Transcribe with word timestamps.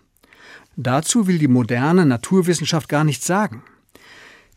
Dazu 0.77 1.27
will 1.27 1.39
die 1.39 1.49
moderne 1.49 2.07
Naturwissenschaft 2.07 2.89
gar 2.89 3.05
nichts 3.05 3.27
sagen. 3.27 3.63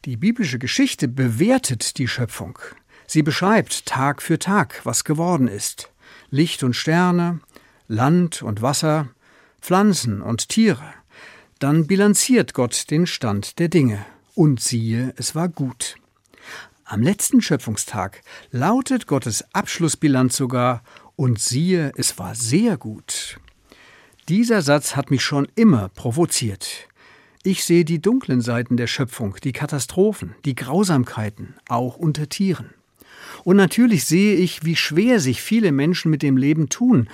Die 0.05 0.17
biblische 0.17 0.59
Geschichte 0.59 1.08
bewertet 1.08 1.97
die 1.97 2.08
Schöpfung. 2.08 2.58
Sie 3.06 3.23
beschreibt 3.23 3.85
Tag 3.85 4.22
für 4.22 4.39
Tag, 4.39 4.81
was 4.83 5.03
geworden 5.03 5.47
ist. 5.47 5.91
Licht 6.30 6.63
und 6.63 6.75
Sterne, 6.75 7.41
Land 7.88 8.41
und 8.41 8.61
Wasser, 8.61 9.09
Pflanzen 9.61 10.22
und 10.22 10.50
Tiere. 10.50 10.94
Dann 11.59 11.88
bilanziert 11.88 12.53
Gott 12.53 12.89
den 12.89 13.06
Stand 13.06 13.59
der 13.59 13.67
Dinge. 13.67 14.06
Und 14.33 14.61
siehe, 14.61 15.13
es 15.17 15.35
war 15.35 15.50
gut. 15.50 15.95
Am 16.92 17.02
letzten 17.02 17.42
Schöpfungstag 17.42 18.22
lautet 18.52 19.08
Gottes 19.08 19.45
Abschlussbilanz 19.53 20.36
sogar, 20.36 20.84
und 21.16 21.39
siehe, 21.39 21.94
es 21.95 22.20
war 22.20 22.36
sehr 22.36 22.75
gut. 22.75 23.39
Dieser 24.28 24.61
Satz 24.61 24.97
hat 24.97 25.09
mich 25.09 25.23
schon 25.23 25.47
immer 25.56 25.88
provoziert. 25.88 26.89
Ich 27.44 27.64
sehe 27.64 27.86
die 27.86 28.02
dunklen 28.02 28.42
Seiten 28.42 28.75
der 28.75 28.88
Schöpfung, 28.88 29.38
die 29.42 29.53
Katastrophen, 29.53 30.35
die 30.44 30.53
Grausamkeiten, 30.53 31.56
auch 31.69 31.96
unter 31.96 32.28
Tieren. 32.28 32.72
Und 33.46 33.56
natürlich 33.56 34.03
sehe 34.03 34.35
ich, 34.35 34.66
wie 34.66 34.75
schwer 34.75 35.22
sich 35.22 35.41
viele 35.41 35.72
Menschen 35.72 36.12
mit 36.12 36.22
dem 36.22 36.35
Leben 36.35 36.68
tun, 36.68 37.07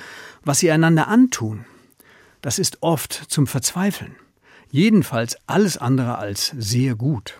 was 0.44 0.58
sie 0.58 0.72
einander 0.72 1.08
antun. 1.08 1.66
Das 2.42 2.58
ist 2.58 2.82
oft 2.82 3.14
zum 3.14 3.46
Verzweifeln. 3.46 4.16
Jedenfalls 4.72 5.38
alles 5.46 5.78
andere 5.78 6.18
als 6.18 6.52
sehr 6.58 6.96
gut. 6.96 7.40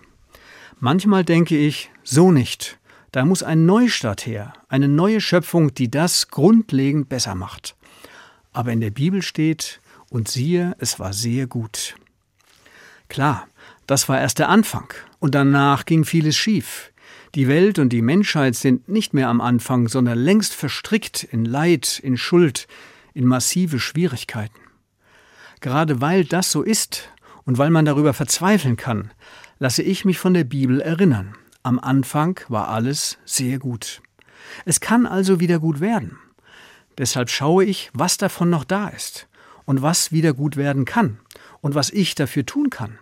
Manchmal 0.80 1.24
denke 1.24 1.58
ich, 1.58 1.90
so 2.04 2.32
nicht. 2.32 2.78
Da 3.12 3.26
muss 3.26 3.42
ein 3.42 3.66
Neustart 3.66 4.28
her, 4.28 4.54
eine 4.70 4.88
neue 4.88 5.22
Schöpfung, 5.22 5.74
die 5.74 5.90
das 5.90 6.28
grundlegend 6.28 7.10
besser 7.10 7.34
macht. 7.34 7.76
Aber 8.54 8.72
in 8.72 8.82
der 8.82 8.92
Bibel 8.92 9.24
steht, 9.24 9.82
und 10.10 10.28
siehe, 10.28 10.76
es 10.80 11.00
war 11.00 11.14
sehr 11.14 11.48
gut. 11.48 11.96
Klar, 13.10 13.48
das 13.88 14.08
war 14.08 14.20
erst 14.20 14.38
der 14.38 14.50
Anfang, 14.50 14.94
und 15.20 15.34
danach 15.34 15.86
ging 15.86 16.06
vieles 16.06 16.36
schief. 16.38 16.92
Die 17.34 17.48
Welt 17.48 17.80
und 17.80 17.90
die 17.90 18.04
Menschheit 18.04 18.56
sind 18.56 18.88
nicht 18.88 19.14
mehr 19.14 19.30
am 19.30 19.42
Anfang, 19.42 19.88
sondern 19.88 20.18
längst 20.18 20.54
verstrickt 20.54 21.24
in 21.24 21.44
Leid, 21.44 22.00
in 22.04 22.18
Schuld, 22.18 22.68
in 23.14 23.26
massive 23.26 23.80
Schwierigkeiten. 23.80 24.60
Gerade 25.60 26.02
weil 26.02 26.24
das 26.24 26.52
so 26.52 26.62
ist 26.62 27.10
und 27.46 27.58
weil 27.58 27.72
man 27.72 27.86
darüber 27.86 28.14
verzweifeln 28.14 28.78
kann, 28.78 29.12
lasse 29.60 29.84
ich 29.84 30.06
mich 30.06 30.20
von 30.20 30.34
der 30.34 30.44
Bibel 30.44 30.82
erinnern. 30.82 31.36
Am 31.64 31.80
Anfang 31.80 32.40
war 32.48 32.70
alles 32.70 33.18
sehr 33.26 33.60
gut. 33.60 34.02
Es 34.66 34.80
kann 34.80 35.06
also 35.06 35.40
wieder 35.40 35.60
gut 35.60 35.80
werden. 35.80 36.18
Deshalb 36.98 37.30
schaue 37.30 37.66
ich, 37.66 37.92
was 37.94 38.18
davon 38.18 38.50
noch 38.50 38.64
da 38.64 38.88
ist 38.88 39.28
und 39.66 39.82
was 39.82 40.12
wieder 40.12 40.34
gut 40.34 40.58
werden 40.58 40.86
kann 40.86 41.20
und 41.62 41.76
was 41.76 41.90
ich 41.90 42.16
dafür 42.16 42.46
tun 42.46 42.70
kann. 42.70 42.98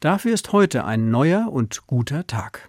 Dafür 0.00 0.32
ist 0.32 0.52
heute 0.52 0.84
ein 0.84 1.10
neuer 1.10 1.50
und 1.50 1.86
guter 1.86 2.26
Tag. 2.26 2.68